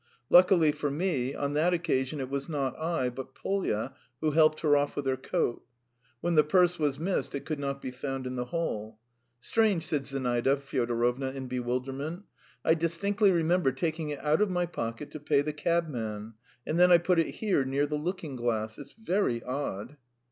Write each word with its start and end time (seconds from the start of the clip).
Luckily 0.31 0.71
for 0.71 0.89
me, 0.89 1.35
on 1.35 1.53
that 1.53 1.75
occasion 1.75 2.19
it 2.19 2.27
was 2.31 2.49
not 2.49 2.75
I 2.79 3.09
but 3.11 3.35
Polya 3.35 3.93
who 4.19 4.31
helped 4.31 4.61
her 4.61 4.75
off 4.75 4.95
with 4.95 5.05
her 5.05 5.15
coat. 5.15 5.63
When 6.21 6.33
the 6.33 6.43
purse 6.43 6.79
was 6.79 6.97
missed, 6.97 7.35
it 7.35 7.45
could 7.45 7.59
not 7.59 7.83
be 7.83 7.91
found 7.91 8.25
in 8.25 8.35
the 8.35 8.45
hall. 8.45 8.97
"Strange," 9.41 9.85
said 9.85 10.07
Zinaida 10.07 10.57
Fyodorovna 10.57 11.33
in 11.33 11.45
bewilderment. 11.45 12.23
"I 12.65 12.73
distinctly 12.73 13.31
remember 13.31 13.71
taking 13.71 14.09
it 14.09 14.17
out 14.25 14.41
of 14.41 14.49
my 14.49 14.65
pocket 14.65 15.11
to 15.11 15.19
pay 15.19 15.41
the 15.43 15.53
cabman... 15.53 16.33
and 16.65 16.79
then 16.79 16.91
I 16.91 16.97
put 16.97 17.19
it 17.19 17.35
here 17.35 17.63
near 17.63 17.85
the 17.85 17.93
looking 17.93 18.35
glass. 18.35 18.79
It's 18.79 18.93
very 18.99 19.43
odd!" 19.43 19.97